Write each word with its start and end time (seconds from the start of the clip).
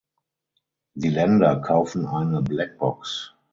Die 0.95 1.09
Länder 1.11 1.57
kaufen 1.57 2.07
eine 2.07 2.41
„Blackbox“. 2.41 3.35